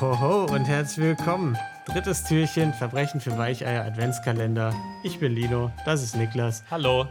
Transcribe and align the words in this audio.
Ho, 0.00 0.10
ho, 0.10 0.20
ho 0.20 0.54
und 0.54 0.64
herzlich 0.66 1.04
willkommen. 1.04 1.56
Drittes 1.86 2.24
Türchen, 2.24 2.72
Verbrechen 2.72 3.20
für 3.20 3.36
Weicheier 3.36 3.84
Adventskalender. 3.84 4.74
Ich 5.02 5.18
bin 5.18 5.32
Lino, 5.32 5.72
das 5.84 6.02
ist 6.02 6.14
Niklas. 6.14 6.62
Hallo. 6.70 7.06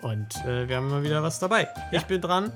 Und 0.00 0.34
äh, 0.46 0.68
wir 0.68 0.76
haben 0.76 0.88
mal 0.88 1.02
wieder 1.02 1.22
was 1.22 1.38
dabei. 1.38 1.68
Ja. 1.90 1.98
Ich 2.00 2.04
bin 2.04 2.20
dran. 2.20 2.52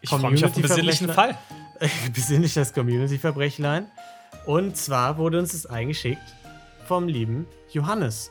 Ich 0.00 0.10
freue 0.10 0.30
mich 0.30 0.44
auf 0.44 0.54
einen 0.54 0.62
besinnlichen 0.62 1.08
Fall. 1.08 1.36
Besinnlich 2.14 2.54
das 2.54 2.74
Community-Verbrechlein. 2.74 3.86
Und 4.46 4.76
zwar 4.76 5.16
wurde 5.16 5.38
uns 5.38 5.52
das 5.52 5.66
eingeschickt 5.66 6.34
vom 6.84 7.08
lieben 7.08 7.46
Johannes. 7.70 8.30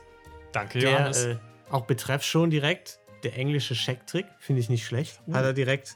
Danke, 0.51 0.79
Der, 0.79 0.91
Johannes. 0.91 1.25
äh, 1.25 1.37
auch 1.69 1.85
betreff 1.85 2.23
schon 2.23 2.49
direkt, 2.49 2.99
der 3.23 3.37
englische 3.37 3.75
Schecktrick, 3.75 4.25
finde 4.39 4.61
ich 4.61 4.69
nicht 4.69 4.85
schlecht. 4.85 5.19
Hat 5.31 5.45
er 5.45 5.53
direkt 5.53 5.95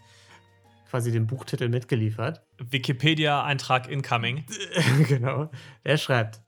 quasi 0.89 1.11
den 1.11 1.28
Buchtitel 1.28 1.69
mitgeliefert. 1.69 2.43
Wikipedia-Eintrag 2.57 3.89
incoming. 3.89 4.46
genau. 5.07 5.50
Er 5.84 5.98
schreibt: 5.98 6.42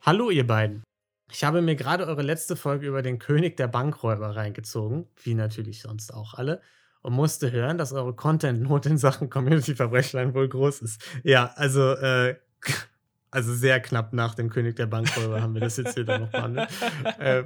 Hallo, 0.00 0.30
ihr 0.30 0.46
beiden. 0.46 0.82
Ich 1.30 1.44
habe 1.44 1.60
mir 1.60 1.76
gerade 1.76 2.06
eure 2.06 2.22
letzte 2.22 2.56
Folge 2.56 2.86
über 2.86 3.02
den 3.02 3.18
König 3.18 3.56
der 3.56 3.68
Bankräuber 3.68 4.34
reingezogen, 4.34 5.06
wie 5.22 5.34
natürlich 5.34 5.82
sonst 5.82 6.12
auch 6.14 6.34
alle, 6.34 6.62
und 7.02 7.12
musste 7.12 7.52
hören, 7.52 7.76
dass 7.76 7.92
eure 7.92 8.14
Content-Not 8.14 8.86
in 8.86 8.98
Sachen 8.98 9.28
Community-Verbrechlein 9.28 10.34
wohl 10.34 10.48
groß 10.48 10.80
ist. 10.82 11.02
Ja, 11.22 11.52
also, 11.56 11.92
äh, 11.92 12.36
also 13.30 13.54
sehr 13.54 13.80
knapp 13.80 14.14
nach 14.14 14.34
dem 14.34 14.48
König 14.48 14.76
der 14.76 14.86
Bankräuber 14.86 15.42
haben 15.42 15.54
wir 15.54 15.60
das 15.60 15.76
jetzt 15.76 15.94
hier 15.94 16.04
dann 16.04 16.22
noch 16.22 16.30
behandelt. 16.30 16.68
Äh, 17.18 17.44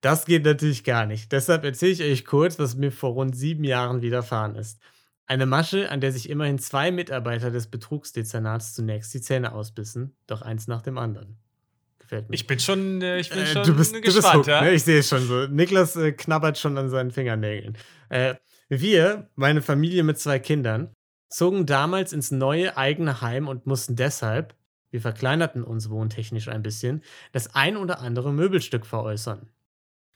das 0.00 0.24
geht 0.24 0.44
natürlich 0.44 0.82
gar 0.82 1.06
nicht. 1.06 1.30
Deshalb 1.30 1.62
erzähle 1.64 1.92
ich 1.92 2.02
euch 2.02 2.24
kurz, 2.24 2.58
was 2.58 2.74
mir 2.74 2.90
vor 2.90 3.10
rund 3.10 3.36
sieben 3.36 3.64
Jahren 3.64 4.02
widerfahren 4.02 4.56
ist. 4.56 4.80
Eine 5.30 5.46
Masche, 5.46 5.88
an 5.92 6.00
der 6.00 6.10
sich 6.10 6.28
immerhin 6.28 6.58
zwei 6.58 6.90
Mitarbeiter 6.90 7.52
des 7.52 7.68
Betrugsdezernats 7.68 8.74
zunächst 8.74 9.14
die 9.14 9.20
Zähne 9.20 9.52
ausbissen, 9.52 10.16
doch 10.26 10.42
eins 10.42 10.66
nach 10.66 10.82
dem 10.82 10.98
anderen. 10.98 11.36
Gefällt 12.00 12.28
mir. 12.28 12.34
Ich 12.34 12.48
bin 12.48 12.58
schon, 12.58 13.00
äh, 13.00 13.20
ich 13.20 13.30
bin 13.30 13.38
Äh, 13.38 13.46
schon 13.46 13.62
du 13.62 13.76
bist, 13.76 13.94
du 13.94 14.00
bist 14.00 14.16
gespannt. 14.16 14.38
hooked, 14.38 14.48
ja? 14.48 14.62
ne? 14.62 14.72
Ich 14.72 14.82
sehe 14.82 14.98
es 14.98 15.08
schon 15.08 15.24
so. 15.28 15.46
Niklas 15.46 15.94
äh, 15.94 16.10
knabbert 16.10 16.58
schon 16.58 16.76
an 16.76 16.90
seinen 16.90 17.12
Fingernägeln. 17.12 17.78
Äh, 18.08 18.34
wir, 18.68 19.30
meine 19.36 19.62
Familie 19.62 20.02
mit 20.02 20.18
zwei 20.18 20.40
Kindern, 20.40 20.90
zogen 21.28 21.64
damals 21.64 22.12
ins 22.12 22.32
neue 22.32 22.76
eigene 22.76 23.20
Heim 23.20 23.46
und 23.46 23.66
mussten 23.66 23.94
deshalb, 23.94 24.56
wir 24.90 25.00
verkleinerten 25.00 25.62
uns 25.62 25.90
wohntechnisch 25.90 26.48
ein 26.48 26.64
bisschen, 26.64 27.04
das 27.30 27.54
ein 27.54 27.76
oder 27.76 28.00
andere 28.00 28.32
Möbelstück 28.32 28.84
veräußern. 28.84 29.48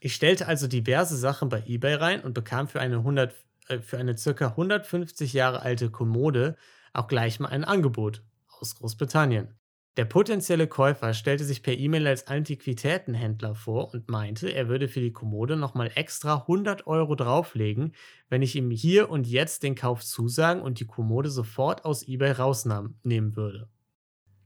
Ich 0.01 0.13
stellte 0.13 0.45
also 0.49 0.67
diverse 0.67 1.15
Sachen 1.15 1.47
bei 1.47 1.63
eBay 1.65 1.93
rein 1.93 2.19
und 2.21 2.33
bekam 2.33 2.67
für 2.67 2.81
eine, 2.81 2.97
100, 2.97 3.31
äh, 3.31 3.35
für 3.81 3.97
eine 3.97 4.17
circa 4.17 4.49
150 4.49 5.33
Jahre 5.33 5.61
alte 5.61 5.89
Kommode 5.89 6.55
auch 6.93 7.07
gleich 7.07 7.39
mal 7.39 7.49
ein 7.49 7.63
Angebot 7.63 8.23
aus 8.59 8.75
Großbritannien. 8.75 9.53
Der 9.97 10.05
potenzielle 10.05 10.67
Käufer 10.67 11.13
stellte 11.13 11.45
sich 11.45 11.63
per 11.63 11.77
E-Mail 11.77 12.07
als 12.07 12.27
Antiquitätenhändler 12.27 13.55
vor 13.55 13.93
und 13.93 14.09
meinte, 14.09 14.49
er 14.49 14.67
würde 14.67 14.89
für 14.89 14.99
die 14.99 15.13
Kommode 15.13 15.55
nochmal 15.55 15.89
extra 15.95 16.41
100 16.41 16.85
Euro 16.85 17.15
drauflegen, 17.15 17.93
wenn 18.27 18.41
ich 18.41 18.57
ihm 18.57 18.71
hier 18.71 19.09
und 19.09 19.25
jetzt 19.25 19.63
den 19.63 19.75
Kauf 19.75 20.03
zusagen 20.03 20.61
und 20.61 20.81
die 20.81 20.85
Kommode 20.85 21.29
sofort 21.29 21.85
aus 21.85 22.05
eBay 22.05 22.31
rausnehmen 22.31 23.35
würde. 23.37 23.69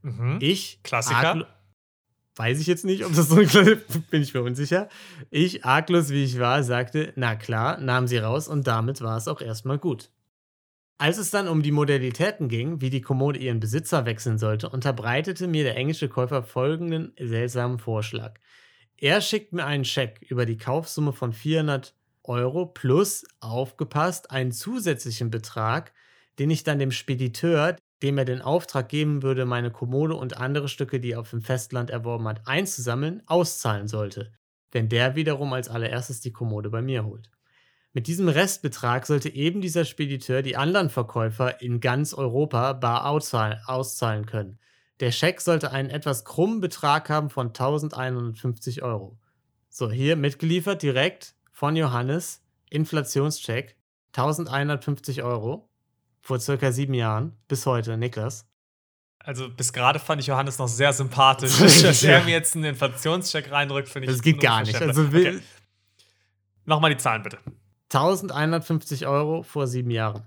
Mhm. 0.04 0.38
Ich, 0.40 0.84
Klassiker. 0.84 1.48
Weiß 2.40 2.62
ich 2.62 2.68
jetzt 2.68 2.86
nicht, 2.86 3.04
ob 3.04 3.14
das 3.14 3.28
so 3.28 3.36
ein 3.36 3.48
kleiner, 3.48 3.76
bin 4.10 4.22
ich 4.22 4.34
mir 4.34 4.42
unsicher. 4.42 4.88
Ich, 5.30 5.66
arglos 5.66 6.10
wie 6.10 6.24
ich 6.24 6.40
war, 6.40 6.64
sagte, 6.64 7.12
na 7.18 7.36
klar, 7.36 7.80
nahm 7.82 8.08
sie 8.08 8.18
raus 8.18 8.48
und 8.48 8.66
damit 8.66 9.02
war 9.02 9.18
es 9.18 9.28
auch 9.28 9.42
erstmal 9.42 9.78
gut. 9.78 10.10
Als 10.98 11.18
es 11.18 11.32
dann 11.32 11.50
um 11.50 11.62
die 11.62 11.74
Modalitäten 11.74 12.48
ging, 12.48 12.80
wie 12.80 12.90
die 12.90 13.02
Kommode 13.02 13.40
ihren 13.40 13.60
Besitzer 13.60 14.06
wechseln 14.06 14.38
sollte, 14.38 14.70
unterbreitete 14.70 15.48
mir 15.48 15.66
der 15.66 15.76
englische 15.76 16.08
Käufer 16.08 16.42
folgenden 16.42 17.12
seltsamen 17.20 17.78
Vorschlag. 17.78 18.40
Er 18.96 19.20
schickt 19.20 19.52
mir 19.52 19.66
einen 19.66 19.86
Scheck 19.86 20.26
über 20.30 20.46
die 20.46 20.58
Kaufsumme 20.58 21.12
von 21.12 21.34
400 21.34 21.94
Euro 22.24 22.66
plus, 22.66 23.26
aufgepasst, 23.42 24.32
einen 24.32 24.54
zusätzlichen 24.54 25.30
Betrag, 25.30 25.94
den 26.38 26.52
ich 26.52 26.64
dann 26.64 26.80
dem 26.80 26.92
Spediteur, 26.92 27.76
dem 28.02 28.18
er 28.18 28.26
den 28.26 28.42
Auftrag 28.42 28.90
geben 28.90 29.24
würde, 29.24 29.46
meine 29.46 29.72
Kommode 29.72 30.16
und 30.16 30.38
andere 30.38 30.68
Stücke, 30.70 31.00
die 31.00 31.12
er 31.12 31.20
auf 31.20 31.32
dem 31.32 31.42
Festland 31.42 31.90
erworben 31.90 32.28
hat, 32.28 32.48
einzusammeln, 32.48 33.22
auszahlen 33.26 33.88
sollte, 33.88 34.32
wenn 34.72 34.90
der 34.90 35.16
wiederum 35.16 35.54
als 35.54 35.70
allererstes 35.70 36.22
die 36.22 36.32
Kommode 36.32 36.70
bei 36.70 36.82
mir 36.82 37.06
holt. 37.06 37.30
Mit 37.92 38.08
diesem 38.08 38.30
Restbetrag 38.30 39.08
sollte 39.08 39.30
eben 39.30 39.62
dieser 39.62 39.84
Spediteur 39.84 40.44
die 40.44 40.56
anderen 40.56 40.90
Verkäufer 40.90 41.62
in 41.62 41.80
ganz 41.80 42.14
Europa 42.14 42.74
bar 42.74 43.08
auszahlen, 43.08 43.60
auszahlen 43.66 44.26
können. 44.26 44.60
Der 45.00 45.12
Scheck 45.12 45.42
sollte 45.42 45.72
einen 45.72 45.90
etwas 45.90 46.24
krummen 46.24 46.62
Betrag 46.62 47.10
haben 47.10 47.30
von 47.30 47.48
1150 47.48 48.84
Euro. 48.84 49.18
So, 49.70 49.90
hier 49.90 50.16
mitgeliefert 50.16 50.84
direkt 50.84 51.36
von 51.52 51.76
Johannes, 51.76 52.44
Inflationscheck, 52.70 53.76
1150 54.14 55.24
Euro, 55.24 55.69
vor 56.22 56.40
circa 56.40 56.72
sieben 56.72 56.94
Jahren, 56.94 57.36
bis 57.48 57.66
heute, 57.66 57.98
Niklas. 57.98 58.46
Also 59.20 59.50
bis 59.50 59.74
gerade 59.74 60.00
fand 60.00 60.22
ich 60.22 60.28
Johannes 60.28 60.58
noch 60.60 60.68
sehr 60.68 60.94
sympathisch. 60.94 61.58
Dass 61.82 62.04
er 62.04 62.24
mir 62.24 62.32
jetzt 62.32 62.56
einen 62.56 62.66
Inflationscheck 62.66 63.52
reindrückt, 63.52 63.90
finde 63.90 64.08
ich. 64.08 64.14
Das 64.14 64.22
geht 64.22 64.40
gar 64.40 64.62
nicht. 64.62 64.82
Also, 64.82 65.04
okay. 65.04 65.40
Nochmal 66.66 66.92
die 66.92 66.98
Zahlen 66.98 67.24
bitte. 67.24 67.38
1150 67.94 69.08
Euro 69.08 69.44
vor 69.44 69.68
sieben 69.68 69.92
Jahren. 69.92 70.24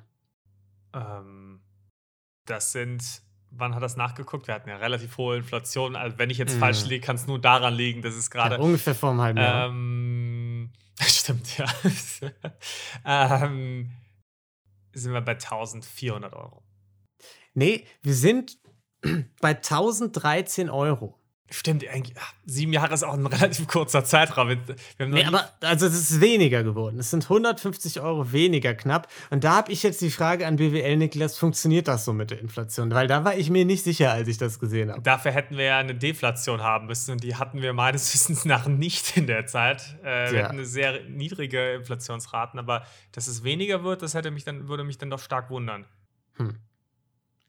Ähm, 0.92 1.60
das 2.44 2.72
sind, 2.72 3.22
wann 3.50 3.74
hat 3.74 3.82
das 3.82 3.96
nachgeguckt? 3.96 4.46
Wir 4.48 4.54
hatten 4.54 4.68
ja 4.68 4.76
relativ 4.76 5.16
hohe 5.16 5.36
Inflation. 5.36 5.94
Also 5.96 6.18
wenn 6.18 6.30
ich 6.30 6.38
jetzt 6.38 6.56
falsch 6.58 6.82
Mhm. 6.84 6.88
liege, 6.90 7.06
kann 7.06 7.16
es 7.16 7.26
nur 7.26 7.40
daran 7.40 7.74
liegen, 7.74 8.02
dass 8.02 8.14
es 8.14 8.30
gerade. 8.30 8.56
Ja, 8.56 8.60
ungefähr 8.60 8.94
vor 8.94 9.10
einem 9.10 9.20
halben 9.20 9.38
Jahr. 9.38 9.68
Ähm, 9.68 10.70
stimmt, 11.00 11.56
ja. 11.56 11.66
ähm, 13.04 13.90
sind 14.92 15.12
wir 15.12 15.20
bei 15.20 15.32
1400 15.32 16.34
Euro. 16.34 16.62
Nee, 17.54 17.86
wir 18.02 18.14
sind 18.14 18.58
bei 19.40 19.56
1013 19.56 20.70
Euro. 20.70 21.21
Stimmt, 21.52 21.86
eigentlich. 21.86 22.16
ach, 22.18 22.32
Sieben 22.46 22.72
Jahre 22.72 22.94
ist 22.94 23.02
auch 23.02 23.12
ein 23.12 23.26
relativ 23.26 23.66
kurzer 23.68 24.04
Zeitraum. 24.04 24.48
Wir 24.48 24.58
wir 24.96 25.06
Nee, 25.06 25.24
aber 25.24 25.50
also 25.60 25.86
es 25.86 26.10
ist 26.10 26.20
weniger 26.20 26.62
geworden. 26.62 26.98
Es 26.98 27.10
sind 27.10 27.24
150 27.24 28.00
Euro 28.00 28.32
weniger 28.32 28.74
knapp. 28.74 29.08
Und 29.30 29.44
da 29.44 29.56
habe 29.56 29.72
ich 29.72 29.82
jetzt 29.82 30.00
die 30.00 30.10
Frage 30.10 30.46
an 30.46 30.56
BWL, 30.56 30.96
Niklas, 30.96 31.36
funktioniert 31.38 31.88
das 31.88 32.04
so 32.04 32.12
mit 32.12 32.30
der 32.30 32.40
Inflation? 32.40 32.90
Weil 32.92 33.06
da 33.06 33.24
war 33.24 33.36
ich 33.36 33.50
mir 33.50 33.64
nicht 33.64 33.84
sicher, 33.84 34.12
als 34.12 34.28
ich 34.28 34.38
das 34.38 34.58
gesehen 34.58 34.90
habe. 34.90 35.02
Dafür 35.02 35.32
hätten 35.32 35.56
wir 35.56 35.64
ja 35.64 35.78
eine 35.78 35.94
Deflation 35.94 36.62
haben 36.62 36.86
müssen 36.86 37.12
und 37.12 37.22
die 37.22 37.36
hatten 37.36 37.60
wir 37.60 37.72
meines 37.72 38.12
Wissens 38.14 38.44
nach 38.44 38.66
nicht 38.66 39.16
in 39.16 39.26
der 39.26 39.46
Zeit. 39.46 39.98
Äh, 40.02 40.04
wir 40.04 40.28
Tja. 40.28 40.44
hatten 40.44 40.56
eine 40.56 40.66
sehr 40.66 41.02
niedrige 41.08 41.74
Inflationsraten, 41.74 42.58
aber 42.58 42.86
dass 43.12 43.26
es 43.26 43.44
weniger 43.44 43.84
wird, 43.84 44.02
das 44.02 44.14
hätte 44.14 44.30
mich 44.30 44.44
dann, 44.44 44.68
würde 44.68 44.84
mich 44.84 44.98
dann 44.98 45.10
doch 45.10 45.20
stark 45.20 45.50
wundern. 45.50 45.84
Hm. 46.36 46.56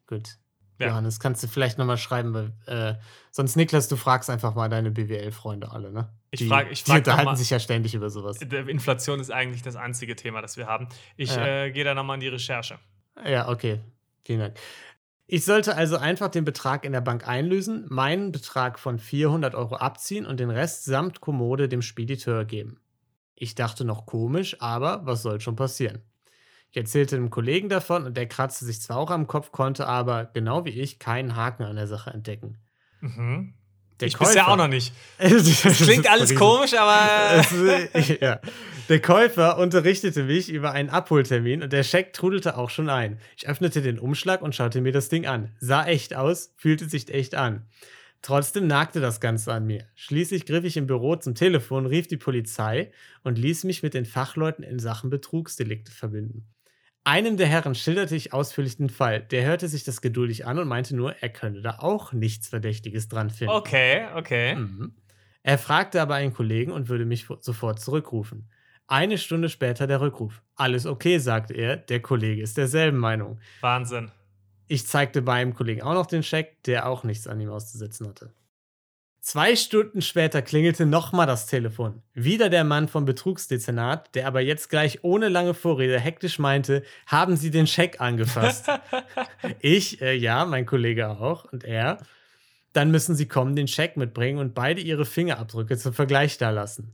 Gut. 0.07 0.37
Ja. 0.79 0.87
Johannes, 0.87 1.19
kannst 1.19 1.43
du 1.43 1.47
vielleicht 1.47 1.77
nochmal 1.77 1.97
schreiben, 1.97 2.33
weil 2.33 2.51
äh, 2.65 2.95
sonst, 3.31 3.55
Niklas, 3.55 3.87
du 3.87 3.95
fragst 3.95 4.29
einfach 4.29 4.55
mal 4.55 4.69
deine 4.69 4.89
BWL-Freunde 4.91 5.71
alle, 5.71 5.91
ne? 5.91 6.09
Ich 6.31 6.39
Die- 6.39 6.47
frag- 6.47 6.71
ich 6.71 6.83
Die 6.83 6.89
frag 6.91 6.99
unterhalten 6.99 7.25
mal- 7.25 7.35
sich 7.37 7.49
ja 7.51 7.59
ständig 7.59 7.93
über 7.93 8.09
sowas. 8.09 8.41
Inflation 8.41 9.19
ist 9.19 9.31
eigentlich 9.31 9.61
das 9.61 9.75
einzige 9.75 10.15
Thema, 10.15 10.41
das 10.41 10.57
wir 10.57 10.65
haben. 10.67 10.87
Ich 11.15 11.35
Ja. 11.35 11.65
äh, 11.65 11.71
gehe 11.71 11.83
da 11.83 11.93
nochmal 11.93 12.15
in 12.15 12.21
die 12.21 12.27
Recherche. 12.27 12.79
Ja, 13.25 13.49
okay. 13.49 13.81
Vielen 14.25 14.39
Dank. 14.39 14.55
Ich 15.27 15.45
sollte 15.45 15.75
also 15.75 15.97
einfach 15.97 16.29
den 16.29 16.43
Betrag 16.43 16.83
in 16.85 16.91
der 16.91 17.01
Bank 17.01 17.27
einlösen, 17.27 17.85
meinen 17.89 18.31
Betrag 18.31 18.77
von 18.79 18.99
400 18.99 19.55
Euro 19.55 19.75
abziehen 19.75 20.25
und 20.25 20.39
den 20.39 20.49
Rest 20.49 20.85
samt 20.85 21.21
Kommode 21.21 21.69
dem 21.69 21.81
Spediteur 21.81 22.45
geben. 22.45 22.79
Ich 23.35 23.55
dachte 23.55 23.85
noch 23.85 24.05
komisch, 24.05 24.57
aber 24.59 25.05
was 25.05 25.21
soll 25.21 25.39
schon 25.39 25.55
passieren? 25.55 26.01
Ich 26.73 26.77
erzählte 26.77 27.17
einem 27.17 27.29
Kollegen 27.29 27.69
davon 27.69 28.03
und 28.03 28.17
der 28.17 28.27
kratzte 28.27 28.65
sich 28.65 28.81
zwar 28.81 28.97
auch 28.97 29.11
am 29.11 29.27
Kopf, 29.27 29.51
konnte 29.51 29.85
aber, 29.85 30.31
genau 30.33 30.65
wie 30.65 30.71
ich, 30.71 30.97
keinen 30.97 31.35
Haken 31.35 31.61
an 31.65 31.75
der 31.75 31.85
Sache 31.85 32.09
entdecken. 32.09 32.57
Mhm. 32.99 33.53
Der 33.99 34.07
ich 34.07 34.17
bisher 34.17 34.41
Käufer- 34.41 34.51
auch 34.51 34.57
noch 34.57 34.67
nicht. 34.67 34.91
das 35.19 35.77
klingt 35.77 36.09
alles 36.09 36.33
komisch, 36.33 36.73
aber. 36.73 37.45
ja. 38.19 38.39
Der 38.89 38.99
Käufer 39.01 39.59
unterrichtete 39.59 40.23
mich 40.23 40.49
über 40.49 40.71
einen 40.71 40.89
Abholtermin 40.89 41.61
und 41.61 41.71
der 41.71 41.83
Scheck 41.83 42.11
trudelte 42.11 42.57
auch 42.57 42.71
schon 42.71 42.89
ein. 42.89 43.19
Ich 43.37 43.47
öffnete 43.47 43.83
den 43.83 43.99
Umschlag 43.99 44.41
und 44.41 44.55
schaute 44.55 44.81
mir 44.81 44.91
das 44.91 45.09
Ding 45.09 45.27
an. 45.27 45.51
Sah 45.59 45.85
echt 45.85 46.15
aus, 46.15 46.55
fühlte 46.57 46.89
sich 46.89 47.13
echt 47.13 47.35
an. 47.35 47.67
Trotzdem 48.23 48.65
nagte 48.65 48.99
das 48.99 49.21
Ganze 49.21 49.53
an 49.53 49.67
mir. 49.67 49.85
Schließlich 49.93 50.47
griff 50.47 50.63
ich 50.63 50.75
im 50.77 50.87
Büro 50.87 51.17
zum 51.17 51.35
Telefon, 51.35 51.85
rief 51.85 52.07
die 52.07 52.17
Polizei 52.17 52.91
und 53.23 53.37
ließ 53.37 53.63
mich 53.65 53.83
mit 53.83 53.93
den 53.93 54.05
Fachleuten 54.05 54.63
in 54.63 54.79
Sachen 54.79 55.11
Betrugsdelikte 55.11 55.91
verbinden. 55.91 56.47
Einem 57.05 57.35
der 57.35 57.47
Herren 57.47 57.75
schilderte 57.75 58.15
ich 58.15 58.31
ausführlich 58.31 58.77
den 58.77 58.89
Fall. 58.89 59.21
Der 59.21 59.43
hörte 59.45 59.67
sich 59.67 59.83
das 59.83 59.99
geduldig 60.01 60.45
an 60.45 60.57
und 60.57 60.67
meinte 60.69 60.95
nur, 60.95 61.13
er 61.21 61.29
könne 61.29 61.61
da 61.61 61.79
auch 61.79 62.13
nichts 62.13 62.47
Verdächtiges 62.47 63.09
dran 63.09 63.29
finden. 63.29 63.53
Okay, 63.53 64.05
okay. 64.15 64.55
Mhm. 64.55 64.95
Er 65.41 65.57
fragte 65.57 66.01
aber 66.01 66.15
einen 66.15 66.33
Kollegen 66.33 66.71
und 66.71 66.87
würde 66.87 67.05
mich 67.05 67.25
fo- 67.25 67.41
sofort 67.43 67.81
zurückrufen. 67.81 68.49
Eine 68.87 69.17
Stunde 69.17 69.49
später 69.49 69.85
der 69.87 69.99
Rückruf. 69.99 70.41
Alles 70.55 70.85
okay, 70.85 71.17
sagte 71.17 71.53
er. 71.53 71.75
Der 71.75 72.01
Kollege 72.01 72.41
ist 72.41 72.57
derselben 72.57 72.97
Meinung. 72.99 73.39
Wahnsinn. 73.59 74.09
Ich 74.67 74.87
zeigte 74.87 75.21
meinem 75.21 75.53
Kollegen 75.53 75.81
auch 75.81 75.93
noch 75.93 76.05
den 76.05 76.23
Scheck, 76.23 76.63
der 76.63 76.87
auch 76.87 77.03
nichts 77.03 77.27
an 77.27 77.41
ihm 77.41 77.49
auszusetzen 77.49 78.07
hatte. 78.07 78.33
Zwei 79.23 79.55
Stunden 79.55 80.01
später 80.01 80.41
klingelte 80.41 80.85
nochmal 80.85 81.25
das 81.25 81.45
Telefon. 81.47 82.03
Wieder 82.13 82.49
der 82.49 82.65
Mann 82.65 82.89
vom 82.89 83.05
Betrugsdezernat, 83.05 84.13
der 84.15 84.27
aber 84.27 84.41
jetzt 84.41 84.69
gleich 84.69 85.05
ohne 85.05 85.29
lange 85.29 85.53
Vorrede 85.53 85.97
hektisch 85.97 86.39
meinte, 86.39 86.83
haben 87.05 87.37
Sie 87.37 87.49
den 87.49 87.65
Scheck 87.65 88.01
angefasst? 88.01 88.67
ich, 89.61 90.01
äh, 90.01 90.13
ja, 90.13 90.43
mein 90.43 90.65
Kollege 90.65 91.07
auch 91.07 91.45
und 91.53 91.63
er. 91.63 91.99
Dann 92.73 92.91
müssen 92.91 93.15
Sie 93.15 93.25
kommen, 93.25 93.55
den 93.55 93.69
Scheck 93.69 93.95
mitbringen 93.95 94.39
und 94.39 94.53
beide 94.53 94.81
Ihre 94.81 95.05
Fingerabdrücke 95.05 95.77
zum 95.77 95.93
Vergleich 95.93 96.37
da 96.37 96.49
lassen. 96.49 96.91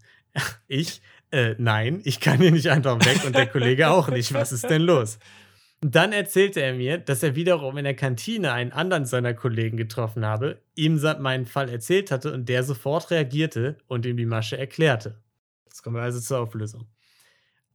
Ich, 0.68 1.02
äh, 1.32 1.56
nein, 1.58 2.00
ich 2.04 2.20
kann 2.20 2.40
hier 2.40 2.52
nicht 2.52 2.70
einfach 2.70 3.04
weg 3.06 3.26
und 3.26 3.36
der 3.36 3.48
Kollege 3.48 3.90
auch 3.90 4.08
nicht. 4.08 4.36
Was 4.36 4.52
ist 4.52 4.70
denn 4.70 4.84
los? 4.84 5.18
Dann 5.82 6.12
erzählte 6.12 6.62
er 6.62 6.74
mir, 6.74 6.98
dass 6.98 7.24
er 7.24 7.36
wiederum 7.36 7.78
in 7.78 7.86
der 7.86 7.96
Kantine 7.96 8.52
einen 8.52 8.74
anderen 8.74 9.06
seiner 9.06 9.34
Kollegen 9.34 9.78
getroffen 9.78 10.26
habe, 10.26 10.62
ihm 10.76 11.00
meinen 11.20 11.46
Fall 11.46 11.70
erzählt 11.70 12.12
hatte 12.12 12.34
und 12.34 12.50
der 12.50 12.64
sofort 12.64 13.12
reagierte 13.12 13.78
und 13.88 14.06
ihm 14.06 14.18
die 14.18 14.26
Masche 14.26 14.58
erklärte. 14.58 15.22
Jetzt 15.66 15.82
kommen 15.82 15.96
wir 15.96 16.04
also 16.04 16.20
zur 16.20 16.40
Auflösung. 16.40 16.90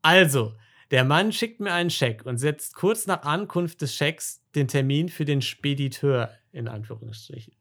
Also, 0.03 0.55
der 0.91 1.05
Mann 1.05 1.33
schickt 1.33 1.61
mir 1.61 1.73
einen 1.73 1.89
Scheck 1.89 2.27
und 2.27 2.37
setzt 2.37 2.75
kurz 2.75 3.07
nach 3.07 3.23
Ankunft 3.23 3.81
des 3.81 3.95
Schecks 3.95 4.43
den 4.55 4.69
Termin 4.69 5.09
für 5.09 5.25
den 5.25 5.41
Spediteur 5.41 6.31
in 6.53 6.69
Anführungsstrichen. 6.69 7.55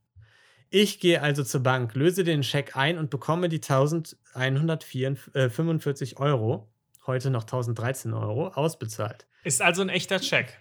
Ich 0.70 1.00
gehe 1.00 1.22
also 1.22 1.44
zur 1.44 1.64
Bank, 1.64 1.96
löse 1.96 2.26
den 2.26 2.44
Scheck 2.44 2.76
ein 2.76 2.98
und 2.98 3.10
bekomme 3.10 3.48
die 3.48 3.62
1145 3.62 6.18
Euro, 6.18 6.73
heute 7.06 7.30
noch 7.30 7.44
1013 7.44 8.14
Euro, 8.14 8.48
ausbezahlt. 8.50 9.28
Ist 9.44 9.62
also 9.62 9.82
ein 9.82 9.90
echter 9.90 10.20
Check. 10.20 10.58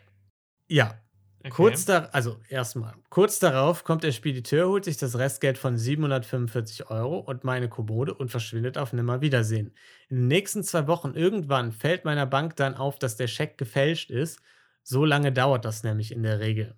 Ja. 0.68 0.98
Okay. 1.40 1.50
Kurz 1.50 1.84
da, 1.86 2.08
also 2.12 2.38
erstmal, 2.48 2.94
kurz 3.10 3.40
darauf 3.40 3.82
kommt 3.82 4.04
der 4.04 4.12
Spediteur, 4.12 4.68
holt 4.68 4.84
sich 4.84 4.96
das 4.96 5.18
Restgeld 5.18 5.58
von 5.58 5.76
745 5.76 6.88
Euro 6.88 7.18
und 7.18 7.42
meine 7.42 7.68
Kommode 7.68 8.14
und 8.14 8.30
verschwindet 8.30 8.78
auf 8.78 8.92
Nimmerwiedersehen. 8.92 9.74
In 10.08 10.18
den 10.18 10.28
nächsten 10.28 10.62
zwei 10.62 10.86
Wochen 10.86 11.14
irgendwann 11.14 11.72
fällt 11.72 12.04
meiner 12.04 12.26
Bank 12.26 12.54
dann 12.54 12.76
auf, 12.76 12.96
dass 12.96 13.16
der 13.16 13.26
Scheck 13.26 13.58
gefälscht 13.58 14.10
ist. 14.10 14.38
So 14.84 15.04
lange 15.04 15.32
dauert 15.32 15.64
das 15.64 15.82
nämlich 15.82 16.12
in 16.12 16.22
der 16.22 16.38
Regel. 16.38 16.76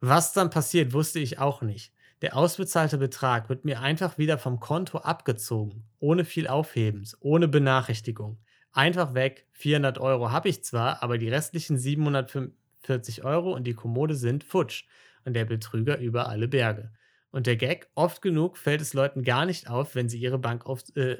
Was 0.00 0.32
dann 0.32 0.48
passiert, 0.48 0.94
wusste 0.94 1.18
ich 1.18 1.38
auch 1.38 1.60
nicht. 1.60 1.92
Der 2.22 2.34
ausbezahlte 2.34 2.96
Betrag 2.96 3.50
wird 3.50 3.66
mir 3.66 3.80
einfach 3.80 4.16
wieder 4.16 4.38
vom 4.38 4.58
Konto 4.58 4.98
abgezogen, 4.98 5.84
ohne 5.98 6.24
viel 6.24 6.48
Aufhebens, 6.48 7.14
ohne 7.20 7.46
Benachrichtigung 7.46 8.38
einfach 8.78 9.14
weg. 9.14 9.46
400 9.52 9.98
Euro 9.98 10.30
habe 10.30 10.48
ich 10.48 10.62
zwar, 10.64 11.02
aber 11.02 11.18
die 11.18 11.28
restlichen 11.28 11.76
745 11.76 13.24
Euro 13.24 13.52
und 13.52 13.64
die 13.66 13.74
Kommode 13.74 14.14
sind 14.14 14.44
futsch. 14.44 14.84
Und 15.24 15.34
der 15.34 15.44
Betrüger 15.44 15.98
über 15.98 16.28
alle 16.28 16.48
Berge. 16.48 16.92
Und 17.30 17.46
der 17.46 17.56
Gag, 17.56 17.90
oft 17.94 18.22
genug 18.22 18.56
fällt 18.56 18.80
es 18.80 18.94
Leuten 18.94 19.22
gar 19.22 19.44
nicht 19.44 19.68
auf, 19.68 19.94
wenn 19.94 20.08
sie 20.08 20.18
ihre 20.18 20.38
Bankauf 20.38 20.84
äh, 20.96 21.18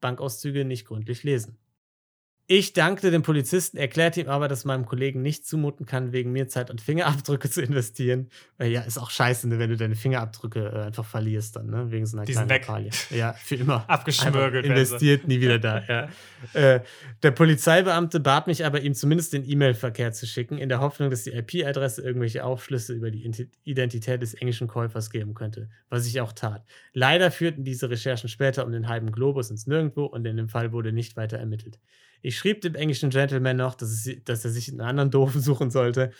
Bankauszüge 0.00 0.64
nicht 0.64 0.86
gründlich 0.86 1.24
lesen. 1.24 1.58
Ich 2.52 2.72
dankte 2.72 3.12
dem 3.12 3.22
Polizisten, 3.22 3.76
erklärte 3.76 4.20
ihm 4.20 4.28
aber, 4.28 4.48
dass 4.48 4.64
meinem 4.64 4.84
Kollegen 4.84 5.22
nicht 5.22 5.46
zumuten 5.46 5.86
kann, 5.86 6.10
wegen 6.10 6.32
mir 6.32 6.48
Zeit 6.48 6.68
und 6.68 6.80
Fingerabdrücke 6.80 7.48
zu 7.50 7.62
investieren. 7.62 8.28
Weil 8.58 8.72
ja, 8.72 8.80
ist 8.80 8.98
auch 8.98 9.10
scheiße, 9.10 9.46
ne, 9.46 9.60
wenn 9.60 9.70
du 9.70 9.76
deine 9.76 9.94
Fingerabdrücke 9.94 10.72
äh, 10.74 10.86
einfach 10.86 11.04
verlierst 11.04 11.54
dann, 11.54 11.66
ne? 11.66 11.92
Wegen 11.92 12.06
so 12.06 12.16
einer 12.16 12.26
Die 12.26 12.32
kleinen 12.32 12.48
Lappalie. 12.48 12.90
Ja, 13.10 13.34
für 13.34 13.54
immer. 13.54 13.84
Abgeschmürgelt. 13.88 14.66
Investiert, 14.66 15.28
nie 15.28 15.40
wieder 15.40 15.60
da, 15.60 15.84
ja. 15.86 16.08
äh, 16.60 16.80
der 17.22 17.30
Polizeibeamte 17.30 18.18
bat 18.18 18.48
mich 18.48 18.66
aber, 18.66 18.80
ihm 18.80 18.94
zumindest 18.94 19.32
den 19.32 19.48
E-Mail-Verkehr 19.48 20.10
zu 20.10 20.26
schicken, 20.26 20.58
in 20.58 20.68
der 20.68 20.80
Hoffnung, 20.80 21.08
dass 21.08 21.22
die 21.22 21.30
IP-Adresse 21.30 22.02
irgendwelche 22.02 22.44
Aufschlüsse 22.44 22.94
über 22.94 23.12
die 23.12 23.30
Identität 23.62 24.22
des 24.22 24.34
englischen 24.34 24.66
Käufers 24.66 25.10
geben 25.10 25.34
könnte. 25.34 25.68
Was 25.88 26.04
ich 26.04 26.20
auch 26.20 26.32
tat. 26.32 26.64
Leider 26.94 27.30
führten 27.30 27.62
diese 27.62 27.90
Recherchen 27.90 28.28
später 28.28 28.66
um 28.66 28.72
den 28.72 28.88
halben 28.88 29.12
Globus 29.12 29.52
ins 29.52 29.68
Nirgendwo 29.68 30.06
und 30.06 30.26
in 30.26 30.36
dem 30.36 30.48
Fall 30.48 30.72
wurde 30.72 30.92
nicht 30.92 31.16
weiter 31.16 31.38
ermittelt. 31.38 31.78
Ich 32.22 32.38
schrieb 32.38 32.60
dem 32.60 32.74
englischen 32.74 33.10
Gentleman 33.10 33.56
noch, 33.56 33.74
dass, 33.74 33.90
es, 33.90 34.24
dass 34.24 34.44
er 34.44 34.50
sich 34.50 34.68
einen 34.68 34.80
anderen 34.80 35.10
Doofen 35.10 35.40
suchen 35.40 35.70
sollte. 35.70 36.12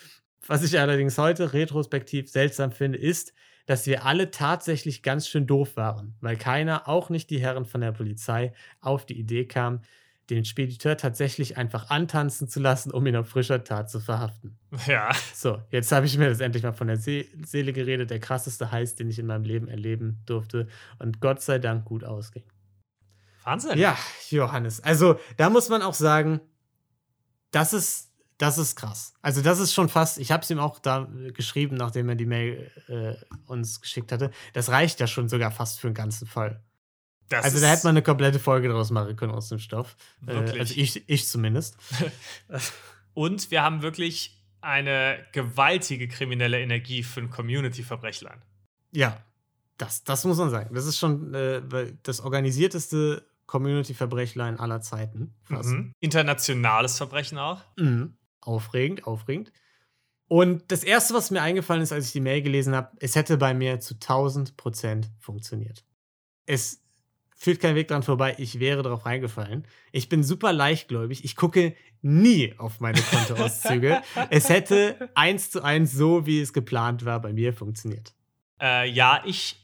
Was 0.46 0.62
ich 0.62 0.78
allerdings 0.78 1.18
heute 1.18 1.52
retrospektiv 1.52 2.30
seltsam 2.30 2.72
finde, 2.72 2.98
ist, 2.98 3.32
dass 3.66 3.86
wir 3.86 4.04
alle 4.04 4.30
tatsächlich 4.30 5.02
ganz 5.02 5.28
schön 5.28 5.46
doof 5.46 5.76
waren, 5.76 6.16
weil 6.20 6.36
keiner, 6.36 6.88
auch 6.88 7.10
nicht 7.10 7.30
die 7.30 7.40
Herren 7.40 7.66
von 7.66 7.80
der 7.80 7.92
Polizei, 7.92 8.52
auf 8.80 9.06
die 9.06 9.18
Idee 9.18 9.44
kam, 9.44 9.82
den 10.30 10.44
Spediteur 10.44 10.96
tatsächlich 10.96 11.56
einfach 11.56 11.90
antanzen 11.90 12.48
zu 12.48 12.60
lassen, 12.60 12.90
um 12.90 13.06
ihn 13.06 13.16
auf 13.16 13.28
frischer 13.28 13.62
Tat 13.64 13.90
zu 13.90 14.00
verhaften. 14.00 14.58
Ja. 14.86 15.10
So, 15.34 15.60
jetzt 15.70 15.92
habe 15.92 16.06
ich 16.06 16.16
mir 16.16 16.28
das 16.28 16.40
endlich 16.40 16.62
mal 16.62 16.72
von 16.72 16.86
der 16.86 16.96
See 16.96 17.28
Seele 17.44 17.72
geredet. 17.72 18.10
Der 18.10 18.20
krasseste 18.20 18.70
Heiß, 18.70 18.94
den 18.94 19.10
ich 19.10 19.18
in 19.18 19.26
meinem 19.26 19.44
Leben 19.44 19.68
erleben 19.68 20.22
durfte 20.26 20.68
und 20.98 21.20
Gott 21.20 21.42
sei 21.42 21.58
Dank 21.58 21.84
gut 21.84 22.04
ausging. 22.04 22.44
Wahnsinn. 23.50 23.78
Ja, 23.78 23.98
Johannes. 24.28 24.80
Also, 24.80 25.18
da 25.36 25.50
muss 25.50 25.68
man 25.68 25.82
auch 25.82 25.94
sagen, 25.94 26.40
das 27.50 27.72
ist, 27.72 28.12
das 28.38 28.58
ist 28.58 28.76
krass. 28.76 29.14
Also, 29.22 29.42
das 29.42 29.58
ist 29.58 29.74
schon 29.74 29.88
fast, 29.88 30.18
ich 30.18 30.30
habe 30.30 30.42
es 30.42 30.50
ihm 30.50 30.60
auch 30.60 30.78
da 30.78 31.08
geschrieben, 31.34 31.76
nachdem 31.76 32.08
er 32.08 32.14
die 32.14 32.26
Mail 32.26 32.70
äh, 32.88 33.14
uns 33.46 33.80
geschickt 33.80 34.12
hatte. 34.12 34.30
Das 34.52 34.68
reicht 34.68 35.00
ja 35.00 35.06
schon 35.06 35.28
sogar 35.28 35.50
fast 35.50 35.80
für 35.80 35.88
den 35.88 35.94
ganzen 35.94 36.26
Fall. 36.26 36.62
Das 37.28 37.44
also, 37.44 37.60
da 37.60 37.68
hätte 37.68 37.84
man 37.84 37.94
eine 37.94 38.02
komplette 38.02 38.38
Folge 38.38 38.68
draus 38.68 38.90
machen 38.90 39.16
können 39.16 39.32
aus 39.32 39.48
dem 39.48 39.58
Stoff. 39.58 39.96
Äh, 40.22 40.34
wirklich. 40.34 40.56
Äh, 40.56 40.60
also, 40.60 40.74
ich, 40.76 41.08
ich 41.08 41.28
zumindest. 41.28 41.76
Und 43.14 43.50
wir 43.50 43.62
haben 43.62 43.82
wirklich 43.82 44.40
eine 44.60 45.26
gewaltige 45.32 46.06
kriminelle 46.06 46.60
Energie 46.60 47.02
für 47.02 47.20
ein 47.20 47.30
Community-Verbrechlein. 47.30 48.42
Ja, 48.92 49.24
das, 49.76 50.04
das 50.04 50.24
muss 50.24 50.36
man 50.36 50.50
sagen. 50.50 50.74
Das 50.74 50.86
ist 50.86 50.98
schon 50.98 51.34
äh, 51.34 51.62
das 52.02 52.20
organisierteste 52.20 53.26
Community-Verbrechlein 53.50 54.60
aller 54.60 54.80
Zeiten. 54.80 55.34
Mhm. 55.48 55.92
Internationales 55.98 56.96
Verbrechen 56.96 57.36
auch. 57.36 57.62
Mhm. 57.76 58.14
Aufregend, 58.40 59.06
aufregend. 59.06 59.52
Und 60.28 60.70
das 60.70 60.84
Erste, 60.84 61.14
was 61.14 61.32
mir 61.32 61.42
eingefallen 61.42 61.82
ist, 61.82 61.92
als 61.92 62.06
ich 62.06 62.12
die 62.12 62.20
Mail 62.20 62.42
gelesen 62.42 62.76
habe, 62.76 62.96
es 63.00 63.16
hätte 63.16 63.36
bei 63.36 63.52
mir 63.52 63.80
zu 63.80 63.94
1000 63.94 64.56
Prozent 64.56 65.10
funktioniert. 65.18 65.84
Es 66.46 66.80
führt 67.36 67.58
kein 67.58 67.74
Weg 67.74 67.88
dran 67.88 68.04
vorbei, 68.04 68.36
ich 68.38 68.60
wäre 68.60 68.84
darauf 68.84 69.04
reingefallen. 69.04 69.66
Ich 69.90 70.08
bin 70.08 70.22
super 70.22 70.52
leichtgläubig, 70.52 71.24
ich 71.24 71.34
gucke 71.34 71.74
nie 72.02 72.54
auf 72.56 72.78
meine 72.78 73.00
Kontoauszüge. 73.00 74.00
es 74.30 74.48
hätte 74.48 75.10
eins 75.16 75.50
zu 75.50 75.64
eins 75.64 75.90
so, 75.90 76.24
wie 76.24 76.40
es 76.40 76.52
geplant 76.52 77.04
war, 77.04 77.20
bei 77.20 77.32
mir 77.32 77.52
funktioniert. 77.52 78.14
Äh, 78.60 78.88
ja, 78.88 79.24
ich 79.26 79.59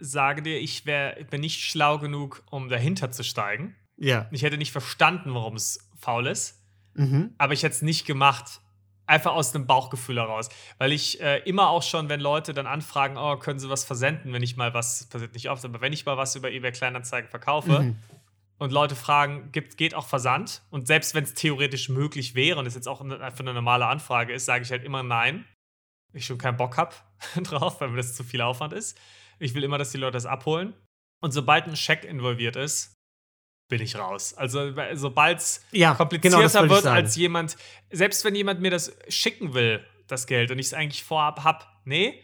sage 0.00 0.42
dir, 0.42 0.58
ich 0.58 0.86
wär, 0.86 1.24
bin 1.30 1.40
nicht 1.40 1.60
schlau 1.60 1.98
genug, 1.98 2.42
um 2.50 2.68
dahinter 2.68 3.10
zu 3.10 3.22
steigen. 3.24 3.76
Ja. 3.96 4.28
Ich 4.30 4.42
hätte 4.42 4.58
nicht 4.58 4.72
verstanden, 4.72 5.34
warum 5.34 5.56
es 5.56 5.90
faul 5.98 6.26
ist. 6.26 6.60
Mhm. 6.94 7.34
Aber 7.38 7.52
ich 7.52 7.62
hätte 7.62 7.74
es 7.74 7.82
nicht 7.82 8.06
gemacht, 8.06 8.60
einfach 9.06 9.32
aus 9.32 9.54
einem 9.54 9.66
Bauchgefühl 9.66 10.16
heraus. 10.16 10.48
Weil 10.78 10.92
ich 10.92 11.20
äh, 11.20 11.38
immer 11.40 11.68
auch 11.68 11.82
schon, 11.82 12.08
wenn 12.08 12.20
Leute 12.20 12.54
dann 12.54 12.66
anfragen, 12.66 13.16
oh, 13.18 13.36
können 13.36 13.58
sie 13.58 13.68
was 13.68 13.84
versenden, 13.84 14.32
wenn 14.32 14.42
ich 14.42 14.56
mal 14.56 14.72
was, 14.72 15.06
passiert 15.08 15.34
nicht 15.34 15.50
oft, 15.50 15.64
aber 15.64 15.80
wenn 15.80 15.92
ich 15.92 16.06
mal 16.06 16.16
was 16.16 16.36
über 16.36 16.50
eBay 16.50 16.72
Kleinanzeigen 16.72 17.28
verkaufe 17.28 17.80
mhm. 17.80 17.96
und 18.58 18.72
Leute 18.72 18.94
fragen, 18.94 19.50
gibt, 19.52 19.76
geht 19.76 19.94
auch 19.94 20.06
Versand? 20.06 20.62
Und 20.70 20.86
selbst 20.86 21.14
wenn 21.14 21.24
es 21.24 21.34
theoretisch 21.34 21.88
möglich 21.88 22.34
wäre 22.34 22.58
und 22.58 22.66
es 22.66 22.74
jetzt 22.74 22.88
auch 22.88 23.00
einfach 23.00 23.40
eine 23.40 23.52
normale 23.52 23.86
Anfrage 23.86 24.32
ist, 24.32 24.46
sage 24.46 24.62
ich 24.62 24.70
halt 24.70 24.84
immer 24.84 25.02
nein. 25.02 25.44
Ich 26.12 26.26
schon 26.26 26.38
keinen 26.38 26.56
Bock 26.56 26.76
habe 26.76 26.94
drauf, 27.42 27.80
weil 27.80 27.88
mir 27.88 27.98
das 27.98 28.14
zu 28.14 28.24
viel 28.24 28.40
Aufwand 28.40 28.72
ist. 28.72 28.98
Ich 29.40 29.54
will 29.54 29.64
immer, 29.64 29.78
dass 29.78 29.90
die 29.90 29.98
Leute 29.98 30.12
das 30.12 30.26
abholen. 30.26 30.74
Und 31.20 31.32
sobald 31.32 31.66
ein 31.66 31.76
Scheck 31.76 32.04
involviert 32.04 32.56
ist, 32.56 32.96
bin 33.68 33.80
ich 33.80 33.96
raus. 33.96 34.34
Also 34.34 34.72
sobald 34.94 35.38
es 35.38 35.64
ja, 35.70 35.94
komplizierter 35.94 36.62
genau, 36.62 36.74
wird 36.74 36.86
als 36.86 37.16
jemand, 37.16 37.56
selbst 37.90 38.24
wenn 38.24 38.34
jemand 38.34 38.60
mir 38.60 38.70
das 38.70 38.96
schicken 39.08 39.54
will, 39.54 39.84
das 40.06 40.26
Geld, 40.26 40.50
und 40.50 40.58
ich 40.58 40.66
es 40.66 40.74
eigentlich 40.74 41.04
vorab 41.04 41.44
habe, 41.44 41.64
nee, 41.84 42.22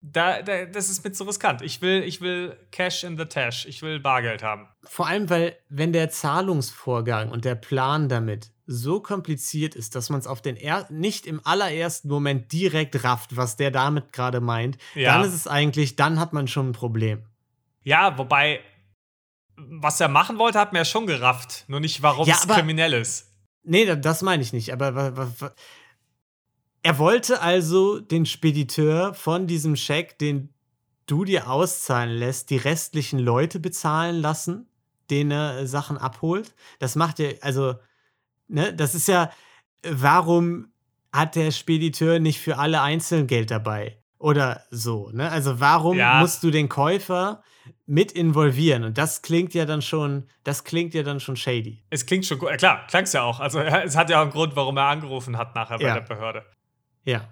da, 0.00 0.42
da, 0.42 0.64
das 0.66 0.88
ist 0.88 1.04
mir 1.04 1.12
zu 1.12 1.24
riskant. 1.24 1.62
Ich 1.62 1.82
will, 1.82 2.02
ich 2.04 2.20
will 2.20 2.56
Cash 2.70 3.02
in 3.02 3.18
the 3.18 3.24
Tash. 3.24 3.66
Ich 3.66 3.82
will 3.82 3.98
Bargeld 3.98 4.42
haben. 4.42 4.68
Vor 4.84 5.08
allem, 5.08 5.28
weil, 5.28 5.58
wenn 5.68 5.92
der 5.92 6.08
Zahlungsvorgang 6.08 7.30
und 7.30 7.44
der 7.44 7.56
Plan 7.56 8.08
damit 8.08 8.52
so 8.70 9.00
kompliziert 9.00 9.74
ist, 9.74 9.94
dass 9.94 10.10
man 10.10 10.20
es 10.20 10.26
auf 10.26 10.42
den 10.42 10.56
er 10.56 10.86
nicht 10.90 11.26
im 11.26 11.40
allerersten 11.44 12.08
Moment 12.08 12.52
direkt 12.52 13.02
rafft, 13.02 13.34
was 13.34 13.56
der 13.56 13.70
damit 13.70 14.12
gerade 14.12 14.40
meint, 14.40 14.76
ja. 14.94 15.14
dann 15.14 15.26
ist 15.26 15.32
es 15.32 15.46
eigentlich, 15.46 15.96
dann 15.96 16.20
hat 16.20 16.34
man 16.34 16.46
schon 16.48 16.68
ein 16.68 16.72
Problem. 16.72 17.24
Ja, 17.82 18.18
wobei, 18.18 18.60
was 19.56 20.00
er 20.00 20.08
machen 20.08 20.38
wollte, 20.38 20.58
hat 20.58 20.74
man 20.74 20.80
ja 20.80 20.84
schon 20.84 21.06
gerafft. 21.06 21.64
Nur 21.68 21.80
nicht, 21.80 22.02
warum 22.02 22.28
ja, 22.28 22.34
es 22.34 22.46
kriminell 22.46 22.92
ist. 22.92 23.32
Nee, 23.62 23.96
das 23.96 24.20
meine 24.20 24.42
ich 24.42 24.52
nicht. 24.52 24.70
Aber 24.72 25.32
er 26.82 26.98
wollte 26.98 27.40
also 27.40 28.00
den 28.00 28.26
Spediteur 28.26 29.14
von 29.14 29.46
diesem 29.46 29.76
Scheck, 29.76 30.18
den 30.18 30.52
du 31.06 31.24
dir 31.24 31.50
auszahlen 31.50 32.10
lässt, 32.10 32.50
die 32.50 32.58
restlichen 32.58 33.18
Leute 33.18 33.60
bezahlen 33.60 34.20
lassen, 34.20 34.68
denen 35.08 35.30
er 35.30 35.66
Sachen 35.66 35.96
abholt. 35.96 36.54
Das 36.80 36.96
macht 36.96 37.18
ja, 37.18 37.30
also, 37.40 37.76
ne, 38.48 38.72
das 38.74 38.94
ist 38.94 39.08
ja, 39.08 39.30
warum 39.86 40.72
hat 41.12 41.36
der 41.36 41.50
Spediteur 41.50 42.18
nicht 42.18 42.40
für 42.40 42.58
alle 42.58 42.80
einzeln 42.82 43.26
Geld 43.26 43.50
dabei? 43.50 43.98
Oder 44.18 44.64
so, 44.70 45.10
ne? 45.12 45.30
Also 45.30 45.60
warum 45.60 45.96
Ja. 45.96 46.18
musst 46.20 46.42
du 46.42 46.50
den 46.50 46.68
Käufer 46.68 47.42
mit 47.86 48.10
involvieren? 48.12 48.82
Und 48.84 48.98
das 48.98 49.22
klingt 49.22 49.54
ja 49.54 49.64
dann 49.64 49.80
schon, 49.80 50.26
das 50.42 50.64
klingt 50.64 50.92
ja 50.94 51.04
dann 51.04 51.20
schon 51.20 51.36
shady. 51.36 51.84
Es 51.90 52.04
klingt 52.04 52.26
schon 52.26 52.38
gut. 52.38 52.50
Klar, 52.58 52.84
klang 52.88 53.04
es 53.04 53.12
ja 53.12 53.22
auch. 53.22 53.38
Also 53.38 53.60
es 53.60 53.96
hat 53.96 54.10
ja 54.10 54.18
auch 54.18 54.22
einen 54.22 54.32
Grund, 54.32 54.56
warum 54.56 54.76
er 54.76 54.86
angerufen 54.86 55.38
hat 55.38 55.54
nachher 55.54 55.78
bei 55.78 55.84
Ja. 55.84 55.94
der 55.94 56.00
Behörde. 56.00 56.44
Ja. 57.04 57.28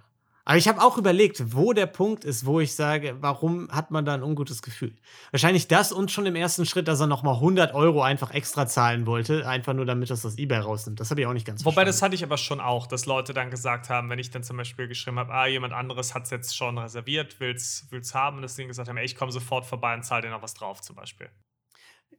Aber 0.47 0.59
ich 0.59 0.69
habe 0.69 0.81
auch 0.81 0.97
überlegt, 0.97 1.57
wo 1.57 1.73
der 1.73 1.87
Punkt 1.87 2.25
ist, 2.25 2.47
wo 2.47 2.61
ich 2.61 2.77
sage, 2.77 3.17
warum 3.21 3.69
hat 3.69 3.91
man 3.91 4.05
da 4.05 4.15
ein 4.15 4.23
ungutes 4.23 4.63
Gefühl? 4.63 4.95
Wahrscheinlich 5.33 5.67
das 5.67 5.91
und 5.91 6.13
schon 6.13 6.25
im 6.25 6.37
ersten 6.37 6.65
Schritt, 6.67 6.87
dass 6.87 7.01
er 7.01 7.09
nochmal 7.09 7.35
100 7.35 7.75
Euro 7.75 8.01
einfach 8.01 8.31
extra 8.31 8.69
zahlen 8.69 9.07
wollte, 9.07 9.49
einfach 9.49 9.75
nur 9.75 9.87
damit 9.87 10.09
das 10.09 10.23
das 10.23 10.39
eBay 10.39 10.61
rausnimmt. 10.61 11.01
Das 11.01 11.11
habe 11.11 11.21
ich 11.21 11.27
auch 11.27 11.33
nicht 11.33 11.49
ganz 11.49 11.65
Wobei, 11.65 11.83
das 11.83 11.97
verstanden. 11.97 12.05
hatte 12.05 12.15
ich 12.15 12.23
aber 12.23 12.39
schon 12.39 12.61
auch, 12.61 12.87
dass 12.87 13.07
Leute 13.07 13.35
dann 13.35 13.51
gesagt 13.51 13.91
haben, 13.91 14.09
wenn 14.09 14.21
ich 14.21 14.31
dann 14.31 14.45
zum 14.45 14.57
Beispiel 14.57 14.87
geschrieben 14.87 15.19
habe, 15.19 15.33
ah, 15.33 15.49
jemand 15.49 15.73
anderes 15.73 16.15
hat 16.15 16.27
es 16.27 16.31
jetzt 16.31 16.57
schon 16.57 16.79
reserviert, 16.79 17.41
will's, 17.41 17.89
will's 17.91 18.15
haben, 18.15 18.37
und 18.37 18.43
deswegen 18.43 18.69
gesagt 18.69 18.89
haben, 18.89 18.99
ey, 18.99 19.05
ich 19.05 19.17
komme 19.17 19.33
sofort 19.33 19.67
vorbei 19.67 19.95
und 19.95 20.05
zahle 20.05 20.23
dir 20.23 20.31
noch 20.31 20.43
was 20.43 20.55
drauf, 20.55 20.81
zum 20.81 20.95
Beispiel. 20.95 21.29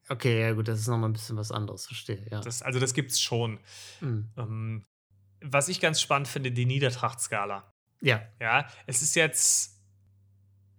Okay, 0.09 0.41
ja 0.41 0.51
gut, 0.51 0.67
das 0.67 0.79
ist 0.79 0.87
nochmal 0.87 1.09
ein 1.09 1.13
bisschen 1.13 1.37
was 1.37 1.53
anderes, 1.53 1.85
verstehe, 1.85 2.27
ja. 2.29 2.41
Das, 2.41 2.61
also 2.61 2.81
das 2.81 2.93
gibt's 2.93 3.21
schon. 3.21 3.61
Hm. 3.99 4.29
Ähm, 4.35 4.85
was 5.41 5.69
ich 5.69 5.79
ganz 5.79 6.01
spannend 6.01 6.27
finde, 6.27 6.51
die 6.51 6.65
Niedertrachtskala. 6.65 7.73
Ja, 8.01 8.21
Ja, 8.39 8.67
es 8.85 9.01
ist 9.01 9.15
jetzt. 9.15 9.73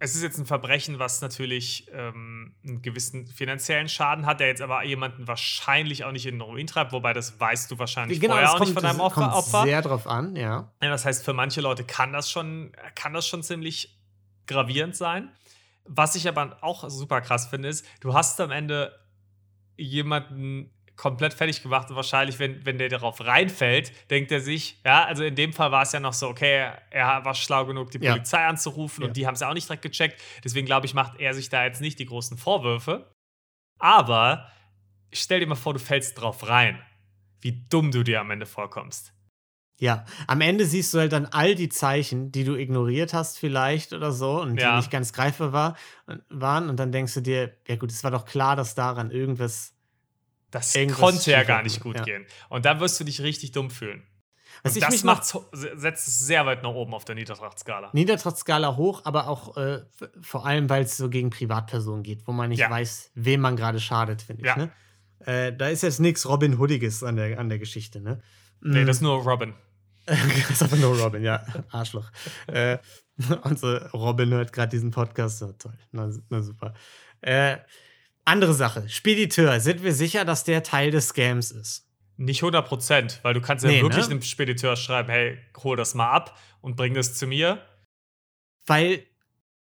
Es 0.01 0.15
ist 0.15 0.23
jetzt 0.23 0.37
ein 0.37 0.45
Verbrechen, 0.45 0.97
was 0.97 1.19
natürlich 1.19 1.89
ähm, 1.91 2.55
einen 2.65 2.81
gewissen 2.81 3.27
finanziellen 3.27 3.89
Schaden 3.89 4.25
hat, 4.25 4.39
der 4.39 4.47
jetzt 4.47 4.61
aber 4.61 4.85
jemanden 4.85 5.27
wahrscheinlich 5.27 6.05
auch 6.05 6.13
nicht 6.13 6.25
in 6.25 6.35
den 6.35 6.41
Ruin 6.41 6.67
treibt, 6.67 6.93
wobei 6.93 7.11
das 7.11 7.37
weißt 7.37 7.69
du 7.69 7.79
wahrscheinlich 7.79 8.21
genau, 8.21 8.35
vorher 8.35 8.53
auch 8.53 8.61
nicht 8.61 8.71
von 8.71 8.81
deinem 8.81 9.01
Opfer. 9.01 9.21
kommt 9.23 9.33
Opfer. 9.33 9.63
sehr 9.63 9.81
drauf 9.81 10.07
an, 10.07 10.37
ja. 10.37 10.71
Ja, 10.81 10.89
das 10.89 11.03
heißt, 11.03 11.25
für 11.25 11.33
manche 11.33 11.59
Leute 11.59 11.83
kann 11.83 12.13
das 12.13 12.31
schon, 12.31 12.71
kann 12.95 13.13
das 13.13 13.27
schon 13.27 13.43
ziemlich 13.43 13.99
gravierend 14.47 14.95
sein. 14.95 15.33
Was 15.83 16.15
ich 16.15 16.29
aber 16.29 16.59
auch 16.61 16.89
super 16.89 17.19
krass 17.19 17.47
finde, 17.47 17.67
ist, 17.67 17.85
du 17.99 18.13
hast 18.13 18.39
am 18.39 18.51
Ende 18.51 18.97
jemanden 19.75 20.71
komplett 20.99 21.33
fertig 21.33 21.63
gemacht 21.63 21.89
und 21.89 21.95
wahrscheinlich, 21.95 22.39
wenn, 22.39 22.65
wenn 22.65 22.77
der 22.77 22.89
darauf 22.89 23.25
reinfällt, 23.25 23.93
denkt 24.09 24.33
er 24.33 24.41
sich, 24.41 24.81
ja, 24.85 25.05
also 25.05 25.23
in 25.23 25.33
dem 25.33 25.53
Fall 25.53 25.71
war 25.71 25.83
es 25.83 25.93
ja 25.93 26.01
noch 26.01 26.11
so, 26.11 26.27
okay, 26.27 26.73
er 26.89 27.23
war 27.23 27.33
schlau 27.35 27.65
genug, 27.65 27.89
die 27.91 27.99
Ja. 27.99 28.11
Polizei 28.11 28.45
anzurufen 28.45 29.03
Ja. 29.03 29.07
und 29.07 29.15
die 29.15 29.25
haben 29.25 29.33
es 29.35 29.39
ja 29.39 29.49
auch 29.49 29.53
nicht 29.53 29.69
direkt 29.69 29.83
gecheckt. 29.83 30.21
Deswegen 30.43 30.65
glaube 30.65 30.85
ich, 30.85 30.93
macht 30.93 31.17
er 31.17 31.33
sich 31.33 31.47
da 31.47 31.63
jetzt 31.63 31.79
nicht 31.79 31.99
die 31.99 32.05
großen 32.05 32.37
Vorwürfe. 32.37 33.09
Aber 33.79 34.51
stell 35.13 35.39
dir 35.39 35.47
mal 35.47 35.55
vor, 35.55 35.73
du 35.73 35.79
fällst 35.79 36.19
drauf 36.19 36.45
rein, 36.49 36.81
wie 37.39 37.65
dumm 37.69 37.91
du 37.91 38.03
dir 38.03 38.19
am 38.19 38.31
Ende 38.31 38.45
vorkommst. 38.45 39.13
Ja, 39.79 40.03
am 40.27 40.41
Ende 40.41 40.65
siehst 40.65 40.93
du 40.93 40.97
halt 40.99 41.13
dann 41.13 41.27
all 41.27 41.55
die 41.55 41.69
Zeichen, 41.69 42.33
die 42.33 42.43
du 42.43 42.57
ignoriert 42.57 43.13
hast 43.13 43.39
vielleicht 43.39 43.93
oder 43.93 44.11
so 44.11 44.41
und 44.41 44.59
Ja. 44.59 44.71
die 44.71 44.75
nicht 44.75 44.91
ganz 44.91 45.13
greifbar 45.13 45.53
war, 45.53 45.77
waren 46.27 46.67
und 46.67 46.77
dann 46.77 46.91
denkst 46.91 47.13
du 47.13 47.21
dir, 47.21 47.55
ja 47.69 47.77
gut, 47.77 47.89
es 47.89 48.03
war 48.03 48.11
doch 48.11 48.25
klar, 48.25 48.57
dass 48.57 48.75
daran 48.75 49.11
irgendwas 49.11 49.78
Das 50.51 50.73
Irgendwas 50.75 50.99
konnte 50.99 51.31
ja 51.31 51.43
gar 51.43 51.61
nicht 51.63 51.79
gut 51.81 51.97
ja. 51.97 52.03
gehen. 52.03 52.25
Und 52.49 52.65
dann 52.65 52.79
wirst 52.79 52.99
du 52.99 53.03
dich 53.03 53.21
richtig 53.21 53.51
dumm 53.51 53.69
fühlen. 53.69 54.03
Was 54.63 54.75
und 54.75 54.83
das 54.83 55.33
ho- 55.33 55.45
setzt 55.53 56.07
es 56.07 56.19
sehr 56.19 56.45
weit 56.45 56.63
nach 56.63 56.71
oben 56.71 56.93
auf 56.93 57.05
der 57.05 57.15
Niedertrachtskala. 57.15 57.91
Niedertrachtskala 57.93 58.75
hoch, 58.75 59.01
aber 59.05 59.27
auch 59.29 59.55
äh, 59.55 59.83
vor 60.21 60.45
allem, 60.45 60.69
weil 60.69 60.83
es 60.83 60.97
so 60.97 61.09
gegen 61.09 61.29
Privatpersonen 61.29 62.03
geht, 62.03 62.27
wo 62.27 62.33
man 62.33 62.49
nicht 62.49 62.59
Ja. 62.59 62.69
weiß, 62.69 63.11
wem 63.15 63.39
man 63.41 63.55
gerade 63.55 63.79
schadet, 63.79 64.21
finde 64.21 64.41
ich. 64.41 64.47
Ja. 64.47 64.57
Ne? 64.57 64.71
Äh, 65.25 65.53
da 65.55 65.67
ist 65.69 65.83
jetzt 65.83 65.99
nichts 66.01 66.27
Robin 66.27 66.57
Hoodiges 66.59 67.03
an 67.03 67.15
der, 67.15 67.39
an 67.39 67.47
der 67.47 67.59
Geschichte. 67.59 68.01
Ne? 68.01 68.21
Nee, 68.61 68.83
Mm. 68.83 68.87
das 68.87 68.97
ist 68.97 69.01
nur 69.01 69.21
Robin. 69.23 69.53
das 70.05 70.49
ist 70.49 70.63
aber 70.63 70.75
nur 70.75 70.99
Robin, 70.99 71.23
ja. 71.23 71.45
Arschloch. 71.71 72.11
äh, 72.47 72.79
unsere 73.43 73.89
Robin 73.91 74.31
hört 74.31 74.51
gerade 74.51 74.69
diesen 74.71 74.91
Podcast. 74.91 75.37
So, 75.39 75.53
toll. 75.53 75.77
Na, 75.91 76.09
na 76.29 76.41
super. 76.41 76.73
Äh, 77.21 77.57
andere 78.29 78.53
Sache. 78.53 78.87
Spediteur. 78.87 79.59
Sind 79.59 79.83
wir 79.83 79.93
sicher, 79.93 80.25
dass 80.25 80.43
der 80.43 80.63
Teil 80.63 80.91
des 80.91 81.09
Scams 81.09 81.51
ist? 81.51 81.85
Nicht 82.17 82.41
100 82.41 82.67
Prozent, 82.67 83.19
weil 83.23 83.33
du 83.33 83.41
kannst 83.41 83.63
ja 83.63 83.71
Nee, 83.71 83.81
wirklich 83.81 84.05
ne? 84.05 84.11
einem 84.11 84.21
Spediteur 84.21 84.75
schreiben, 84.75 85.09
hey, 85.09 85.37
hol 85.63 85.77
das 85.77 85.95
mal 85.95 86.11
ab 86.11 86.37
und 86.61 86.75
bring 86.75 86.93
das 86.93 87.15
zu 87.15 87.27
mir. 87.27 87.61
Weil 88.65 89.03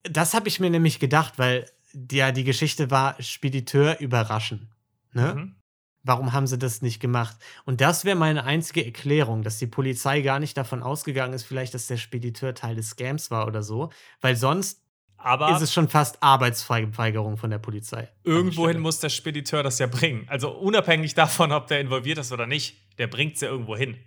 das 0.04 0.34
habe 0.34 0.48
ich 0.48 0.60
mir 0.60 0.70
nämlich 0.70 1.00
gedacht, 1.00 1.34
weil 1.38 1.70
ja 2.12 2.32
die 2.32 2.44
Geschichte 2.44 2.90
war 2.90 3.22
Spediteur 3.22 4.00
überraschen. 4.00 4.72
Ne? 5.14 5.36
Mhm. 5.36 5.56
Warum 6.04 6.32
haben 6.32 6.48
sie 6.48 6.58
das 6.58 6.82
nicht 6.82 7.02
gemacht? 7.02 7.36
Und 7.66 7.82
das 7.82 8.06
wäre 8.06 8.16
meine 8.16 8.46
einzige 8.46 8.86
Erklärung, 8.86 9.44
dass 9.44 9.58
die 9.58 9.68
Polizei 9.68 10.22
gar 10.22 10.40
nicht 10.40 10.56
davon 10.56 10.82
ausgegangen 10.82 11.34
ist, 11.34 11.44
vielleicht, 11.44 11.74
dass 11.74 11.88
der 11.88 11.98
Spediteur 11.98 12.56
Teil 12.56 12.76
des 12.76 12.92
Scams 12.92 13.30
war 13.30 13.46
oder 13.46 13.62
so. 13.62 13.92
Weil 14.22 14.38
sonst 14.38 14.87
Aber 15.28 15.54
ist 15.56 15.62
es 15.62 15.74
schon 15.74 15.90
fast 15.90 16.24
Arbeitsverweigerung 16.24 17.36
von 17.36 17.50
der 17.50 17.60
Polizei. 17.60 18.10
irgendwohin 18.24 18.80
muss 18.80 19.00
der 19.00 19.10
Spediteur 19.10 19.62
das 19.62 19.78
ja 19.78 19.88
bringen. 19.88 20.26
Also 20.30 20.52
unabhängig 20.52 21.14
davon, 21.16 21.52
ob 21.52 21.68
der 21.68 21.82
involviert 21.82 22.18
ist 22.18 22.32
oder 22.32 22.48
nicht, 22.48 22.78
der 22.98 23.08
bringt 23.08 23.36
es 23.36 23.42
ja 23.42 23.50
irgendwo 23.50 23.76
hin. 23.76 23.98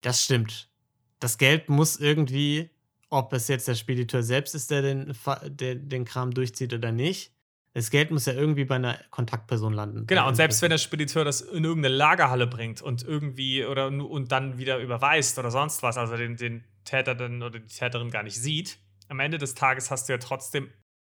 Das 0.00 0.24
stimmt. 0.24 0.70
Das 1.20 1.36
Geld 1.36 1.68
muss 1.68 1.96
irgendwie, 1.96 2.70
ob 3.10 3.32
es 3.34 3.48
jetzt 3.48 3.68
der 3.68 3.74
Spediteur 3.74 4.22
selbst 4.22 4.54
ist, 4.54 4.70
der 4.70 4.82
den, 4.82 5.14
der 5.48 5.74
den 5.74 6.04
Kram 6.04 6.32
durchzieht 6.32 6.72
oder 6.72 6.92
nicht, 6.92 7.32
das 7.74 7.90
Geld 7.90 8.10
muss 8.10 8.26
ja 8.26 8.32
irgendwie 8.32 8.64
bei 8.64 8.76
einer 8.76 8.98
Kontaktperson 9.10 9.72
landen. 9.72 10.06
Genau, 10.06 10.26
und 10.26 10.34
selbst 10.34 10.62
wenn 10.62 10.70
der 10.70 10.78
Spediteur 10.78 11.24
das 11.24 11.42
in 11.42 11.64
irgendeine 11.64 11.94
Lagerhalle 11.94 12.46
bringt 12.46 12.80
und 12.80 13.02
irgendwie 13.04 13.64
oder 13.64 13.88
und 13.88 14.32
dann 14.32 14.58
wieder 14.58 14.78
überweist 14.78 15.38
oder 15.38 15.50
sonst 15.50 15.82
was, 15.82 15.98
also 15.98 16.16
den, 16.16 16.36
den 16.36 16.64
Täter 16.84 17.14
dann 17.14 17.42
oder 17.42 17.60
die 17.60 17.66
Täterin 17.66 18.10
gar 18.10 18.22
nicht 18.22 18.40
sieht, 18.40 18.78
am 19.08 19.20
Ende 19.20 19.38
des 19.38 19.54
Tages 19.54 19.90
hast 19.90 20.08
du 20.08 20.12
ja 20.12 20.18
trotzdem 20.18 20.70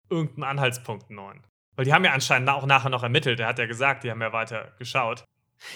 irgendeinen 0.09 0.43
Anhaltspunkt 0.43 1.09
neuen. 1.09 1.41
Weil 1.75 1.85
die 1.85 1.93
haben 1.93 2.05
ja 2.05 2.11
anscheinend 2.11 2.49
auch 2.49 2.65
nachher 2.65 2.89
noch 2.89 3.03
ermittelt. 3.03 3.39
Der 3.39 3.47
hat 3.47 3.59
ja 3.59 3.65
gesagt, 3.65 4.03
die 4.03 4.11
haben 4.11 4.21
ja 4.21 4.31
weiter 4.31 4.73
geschaut. 4.79 5.25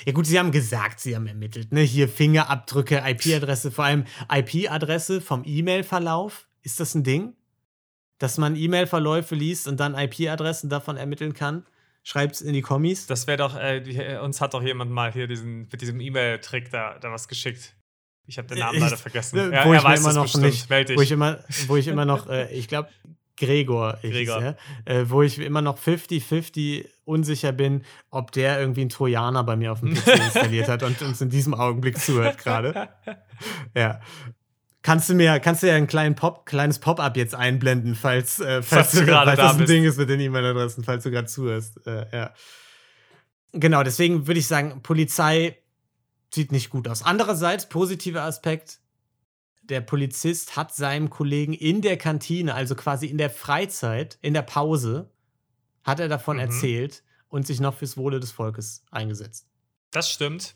Ja 0.06 0.14
gut, 0.14 0.26
sie 0.26 0.38
haben 0.40 0.52
gesagt, 0.52 1.00
sie 1.00 1.16
haben 1.16 1.28
ermittelt. 1.28 1.72
Ne? 1.72 1.82
Hier 1.82 2.10
Fingerabdrücke, 2.10 3.04
IP-Adresse, 3.06 3.72
vor 3.72 3.86
allem 3.86 4.06
IP-Adresse 4.32 5.22
vom 5.22 5.44
E-Mail-Verlauf. 5.46 6.48
Ist 6.62 6.80
das 6.80 6.96
ein 6.96 7.04
Ding? 7.04 7.34
Dass 8.18 8.38
man 8.38 8.56
E-Mail-Verläufe 8.56 9.36
liest 9.36 9.68
und 9.68 9.80
dann 9.80 9.96
IP-Adressen 9.96 10.70
davon 10.70 10.98
ermitteln 10.98 11.34
kann? 11.34 11.66
Schreibt's 12.04 12.42
in 12.42 12.54
die 12.54 12.62
Kommis. 12.62 13.08
Das 13.08 13.28
wäre 13.28 13.38
doch, 13.38 13.56
äh, 13.56 13.82
die, 13.82 13.96
äh, 13.98 14.20
uns 14.20 14.42
hat 14.42 14.54
doch 14.54 14.64
jemand 14.64 14.92
mal 14.92 15.12
hier 15.12 15.28
diesen, 15.28 15.68
mit 15.72 15.82
diesem 15.82 16.00
E-Mail-Trick 16.00 16.70
da, 16.72 16.98
da 17.00 17.12
was 17.12 17.28
geschickt. 17.28 17.76
Ich 18.30 18.38
habe 18.38 18.48
den 18.48 18.60
Namen 18.60 18.76
Ich- 18.76 18.82
leider 18.82 18.98
vergessen. 18.98 19.38
äh, 19.40 19.56
Ja, 19.56 19.66
wo 19.66 19.74
er 19.74 19.80
ich 19.80 19.84
weiß 19.84 20.00
immer 20.02 20.14
noch 20.14 20.24
bestimmt. 20.24 20.44
nicht- 20.46 20.70
Meld 20.70 20.96
wo 20.96 21.02
ich 21.02 21.12
immer, 21.12 21.40
wo 21.68 21.76
ich 21.78 21.88
immer 21.88 22.06
noch, 22.06 22.30
äh, 22.30 22.52
ich 22.54 22.68
glaube, 22.68 22.90
Gregor, 23.38 23.98
hieß 24.02 24.12
Gregor. 24.12 24.56
er, 24.86 25.00
äh, 25.02 25.10
wo 25.10 25.24
ich 25.24 25.40
immer 25.40 25.62
noch 25.62 25.78
50-50 25.80 26.86
unsicher 27.06 27.52
bin, 27.54 27.84
ob 28.12 28.32
der 28.34 28.60
irgendwie 28.60 28.82
einen 28.82 28.90
Trojaner 28.92 29.44
bei 29.44 29.56
mir 29.56 29.72
auf 29.72 29.80
dem 29.80 29.94
PC 29.96 30.08
installiert 30.54 30.68
hat 30.68 30.84
und 30.84 31.02
uns 31.02 31.22
in 31.22 31.30
diesem 31.30 31.54
Augenblick 31.54 31.98
zuhört 31.98 32.38
gerade. 32.38 32.90
Ja. 33.76 34.00
Kannst 34.82 35.10
du 35.10 35.14
mir, 35.16 35.40
kannst 35.40 35.64
du 35.64 35.68
ja 35.68 35.76
ein 35.76 35.88
kleinen 35.88 36.16
Pop, 36.16 36.46
kleines 36.46 36.80
Pop-up 36.80 37.18
jetzt 37.18 37.34
einblenden, 37.36 37.96
falls, 37.96 38.40
äh, 38.40 38.62
falls, 38.62 38.68
Falls 38.68 38.92
du 38.92 39.06
gerade 39.06 39.32
da 39.36 39.48
das 39.48 39.58
ein. 39.60 39.66
Ding 39.66 39.84
ist 39.86 39.98
mit 39.98 40.10
den 40.10 40.20
E-Mail-Adressen, 40.20 40.84
falls 40.84 41.04
du 41.04 41.12
gerade 41.12 41.28
zuhörst. 41.28 41.86
Äh, 41.88 42.06
ja. 42.16 42.34
Genau, 43.54 43.82
deswegen 43.84 44.28
würde 44.28 44.40
ich 44.40 44.48
sagen, 44.48 44.82
Polizei 44.84 45.58
sieht 46.34 46.52
nicht 46.52 46.70
gut 46.70 46.88
aus. 46.88 47.04
Andererseits, 47.04 47.70
positiver 47.70 48.24
Aspekt, 48.24 48.80
der 49.64 49.82
Polizist 49.82 50.56
hat 50.56 50.74
seinem 50.74 51.10
Kollegen 51.10 51.54
in 51.54 51.82
der 51.82 51.98
Kantine, 51.98 52.56
also 52.56 52.76
quasi 52.76 53.06
in 53.08 53.18
der 53.18 53.30
Freizeit, 53.30 54.18
in 54.22 54.34
der 54.34 54.42
Pause, 54.42 55.12
hat 55.84 56.00
er 56.00 56.08
davon 56.08 56.38
Mhm. 56.38 56.44
erzählt 56.44 57.04
und 57.28 57.46
sich 57.46 57.60
noch 57.60 57.76
fürs 57.76 57.96
Wohle 57.98 58.20
des 58.20 58.32
Volkes 58.32 58.84
eingesetzt. 58.92 59.48
Das 59.92 60.10
stimmt. 60.12 60.56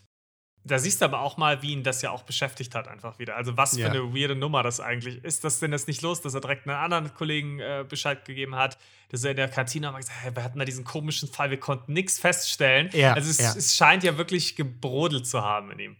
Da 0.66 0.78
siehst 0.78 1.02
du 1.02 1.04
aber 1.04 1.20
auch 1.20 1.36
mal, 1.36 1.60
wie 1.60 1.72
ihn 1.72 1.82
das 1.82 2.00
ja 2.00 2.10
auch 2.10 2.22
beschäftigt 2.22 2.74
hat, 2.74 2.88
einfach 2.88 3.18
wieder. 3.18 3.36
Also, 3.36 3.56
was 3.58 3.74
für 3.74 3.80
Ja. 3.82 3.90
eine 3.90 4.14
weirde 4.14 4.34
Nummer 4.34 4.62
das 4.62 4.80
eigentlich 4.80 5.22
ist. 5.22 5.44
Das 5.44 5.60
denn 5.60 5.72
das 5.72 5.86
nicht 5.86 6.00
los, 6.00 6.22
dass 6.22 6.32
er 6.32 6.40
direkt 6.40 6.66
einen 6.66 6.76
anderen 6.76 7.12
Kollegen 7.14 7.60
äh, 7.60 7.84
Bescheid 7.86 8.24
gegeben 8.24 8.54
hat, 8.56 8.78
dass 9.10 9.24
er 9.24 9.32
in 9.32 9.36
der 9.36 9.48
Kantine 9.48 9.92
mal 9.92 9.98
gesagt 9.98 10.16
hat, 10.16 10.24
hey, 10.24 10.36
wir 10.36 10.42
hatten 10.42 10.58
da 10.58 10.64
diesen 10.64 10.84
komischen 10.84 11.28
Fall, 11.28 11.50
wir 11.50 11.60
konnten 11.60 11.92
nichts 11.92 12.18
feststellen. 12.18 12.88
Ja, 12.94 13.12
also, 13.12 13.30
es, 13.30 13.38
ja. 13.38 13.52
es 13.54 13.76
scheint 13.76 14.04
ja 14.04 14.16
wirklich 14.16 14.56
gebrodelt 14.56 15.26
zu 15.26 15.42
haben 15.42 15.70
in 15.72 15.78
ihm. 15.78 15.96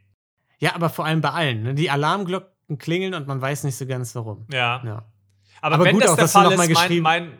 Ja, 0.60 0.74
aber 0.74 0.88
vor 0.88 1.04
allem 1.04 1.20
bei 1.20 1.30
allen. 1.30 1.62
Ne? 1.62 1.74
Die 1.74 1.90
Alarmglocken 1.90 2.78
klingeln 2.78 3.12
und 3.12 3.26
man 3.26 3.42
weiß 3.42 3.64
nicht 3.64 3.76
so 3.76 3.86
ganz 3.86 4.14
warum. 4.14 4.46
Ja. 4.50 4.82
Ja. 4.82 5.04
Aber, 5.60 5.74
Aber 5.74 5.84
wenn 5.84 5.94
gut 5.94 6.04
das 6.04 6.10
auch, 6.12 6.16
der 6.16 6.28
Fall 6.28 6.52
ist, 6.52 6.56
mal 6.72 6.88
mein, 7.02 7.32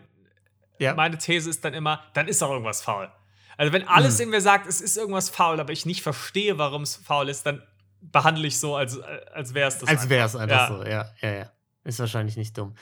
mein, 0.78 0.97
meine 0.97 1.16
These 1.16 1.49
ist 1.49 1.64
dann 1.64 1.73
immer, 1.73 2.02
dann 2.12 2.28
ist 2.28 2.43
auch 2.43 2.50
irgendwas 2.50 2.83
faul. 2.83 3.11
Also, 3.56 3.73
wenn 3.73 3.87
alles 3.88 4.16
Mhm. 4.18 4.25
in 4.25 4.30
mir 4.30 4.40
sagt, 4.40 4.66
es 4.66 4.80
ist 4.80 4.96
irgendwas 4.96 5.30
faul, 5.30 5.61
aber 5.61 5.73
ich 5.73 5.87
nicht 5.87 6.02
verstehe, 6.02 6.58
warum 6.58 6.82
es 6.82 6.96
faul 6.96 7.28
ist, 7.28 7.44
dann 7.46 7.62
behandle 8.00 8.46
ich 8.46 8.58
so, 8.61 8.76
als, 8.76 8.99
als 9.00 9.54
wäre 9.54 9.68
es 9.68 9.78
das. 9.78 9.88
Als 9.88 10.08
wäre 10.08 10.26
es 10.26 10.37
einfach 10.37 10.68
Ja. 10.70 10.76
so, 10.76 10.84
ja, 10.84 11.11
ja, 11.20 11.30
ja. 11.38 11.52
Ist 11.84 11.99
wahrscheinlich 11.99 12.37
nicht 12.37 12.56
dumm. 12.58 12.75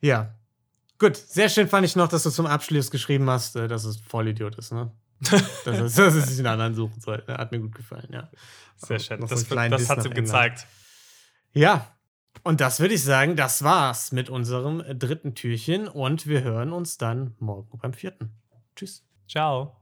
Ja. 0.00 0.34
Gut, 0.98 1.16
sehr 1.16 1.48
schön 1.48 1.68
fand 1.68 1.84
ich 1.86 1.94
noch, 1.96 2.08
dass 2.08 2.24
du 2.24 2.30
zum 2.30 2.46
Abschluss 2.46 2.90
geschrieben 2.90 3.28
hast, 3.30 3.54
äh, 3.56 3.68
dass 3.68 3.84
es 3.84 3.98
Vollidiot 3.98 4.56
ist, 4.56 4.72
ne? 4.72 4.90
dass, 5.20 5.78
es, 5.78 5.94
dass 5.94 6.14
es 6.14 6.26
sich 6.28 6.38
einen 6.38 6.46
anderen 6.46 6.74
suchen 6.74 7.00
soll. 7.00 7.24
Hat 7.26 7.50
mir 7.52 7.58
gut 7.60 7.74
gefallen, 7.74 8.08
ja. 8.12 8.28
Sehr 8.76 8.98
schön. 9.00 9.20
So 9.20 9.26
Das, 9.26 9.48
das 9.48 9.88
hat 9.88 9.98
nach 9.98 10.04
ihm 10.04 10.14
gezeigt. 10.14 10.66
Ja, 11.52 11.86
Und 12.44 12.60
das 12.60 12.78
würde 12.78 12.94
ich 12.94 13.02
sagen, 13.02 13.34
das 13.34 13.64
war's 13.64 14.12
mit 14.12 14.28
unserem 14.30 14.82
dritten 14.98 15.34
Türchen 15.34 15.88
und 15.88 16.26
wir 16.28 16.42
hören 16.42 16.72
uns 16.72 16.98
dann 16.98 17.34
morgen 17.40 17.78
beim 17.78 17.92
vierten. 17.92 18.30
Tschüss. 18.76 19.04
Ciao. 19.28 19.78